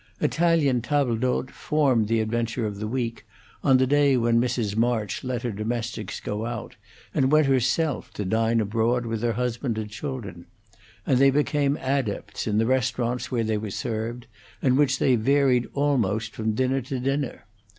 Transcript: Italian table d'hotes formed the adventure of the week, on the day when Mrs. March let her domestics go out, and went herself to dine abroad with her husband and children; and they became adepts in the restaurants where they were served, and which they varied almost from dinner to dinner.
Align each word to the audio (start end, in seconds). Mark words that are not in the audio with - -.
Italian 0.19 0.81
table 0.81 1.15
d'hotes 1.15 1.53
formed 1.53 2.07
the 2.07 2.21
adventure 2.21 2.65
of 2.65 2.77
the 2.79 2.87
week, 2.87 3.23
on 3.63 3.77
the 3.77 3.85
day 3.85 4.17
when 4.17 4.41
Mrs. 4.41 4.75
March 4.75 5.23
let 5.23 5.43
her 5.43 5.51
domestics 5.51 6.19
go 6.19 6.47
out, 6.47 6.75
and 7.13 7.31
went 7.31 7.45
herself 7.45 8.11
to 8.15 8.25
dine 8.25 8.59
abroad 8.59 9.05
with 9.05 9.21
her 9.21 9.33
husband 9.33 9.77
and 9.77 9.91
children; 9.91 10.47
and 11.05 11.19
they 11.19 11.29
became 11.29 11.77
adepts 11.79 12.47
in 12.47 12.57
the 12.57 12.65
restaurants 12.65 13.29
where 13.31 13.43
they 13.43 13.59
were 13.59 13.69
served, 13.69 14.25
and 14.59 14.75
which 14.75 14.97
they 14.97 15.15
varied 15.15 15.67
almost 15.75 16.33
from 16.33 16.55
dinner 16.55 16.81
to 16.81 16.99
dinner. 16.99 17.45